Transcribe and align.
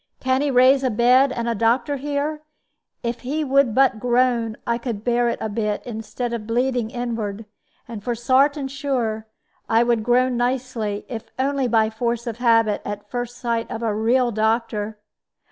Can 0.19 0.41
'e 0.41 0.49
raise 0.49 0.83
a 0.83 0.89
bed 0.89 1.31
and 1.31 1.47
a 1.47 1.53
doctor 1.53 1.97
here? 1.97 2.41
If 3.03 3.19
he 3.19 3.43
would 3.43 3.75
but 3.75 3.99
groan, 3.99 4.57
I 4.65 4.79
could 4.79 5.03
bear 5.03 5.29
it 5.29 5.37
a 5.39 5.47
bit, 5.47 5.83
instead 5.85 6.33
of 6.33 6.47
bleeding 6.47 6.89
inward. 6.89 7.45
And 7.87 8.03
for 8.03 8.15
sartin 8.15 8.67
sure, 8.67 9.27
a' 9.69 9.83
would 9.85 10.01
groan 10.01 10.35
nicely, 10.37 11.05
if 11.07 11.25
only 11.37 11.67
by 11.67 11.91
force 11.91 12.25
of 12.25 12.37
habit, 12.37 12.81
at 12.83 13.11
first 13.11 13.37
sight 13.37 13.69
of 13.69 13.83
a 13.83 13.93
real 13.93 14.31
doctor." 14.31 14.97